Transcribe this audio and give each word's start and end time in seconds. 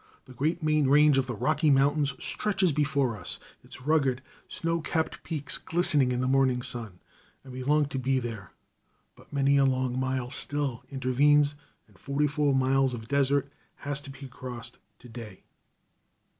The 0.25 0.33
great 0.33 0.63
main 0.63 0.87
range 0.87 1.19
of 1.19 1.27
the 1.27 1.35
Rocky 1.35 1.69
Mountains 1.69 2.15
stretches 2.17 2.71
before 2.73 3.15
us, 3.15 3.37
its 3.63 3.83
rugged, 3.83 4.23
snow 4.47 4.81
capped 4.81 5.21
peaks 5.23 5.59
glistening 5.59 6.11
in 6.11 6.21
the 6.21 6.27
morning 6.27 6.63
sun, 6.63 6.99
and 7.43 7.53
we 7.53 7.63
long 7.63 7.85
to 7.89 7.99
be 7.99 8.17
there, 8.17 8.51
but 9.15 9.31
many 9.31 9.57
a 9.57 9.63
long 9.63 9.99
mile 9.99 10.31
still 10.31 10.83
intervenes, 10.89 11.53
and 11.87 11.99
forty 11.99 12.25
four 12.25 12.55
miles 12.55 12.95
of 12.95 13.07
desert 13.07 13.51
has 13.75 14.01
to 14.01 14.09
be 14.09 14.27
crossed 14.27 14.79
to 14.97 15.07
day. 15.07 15.43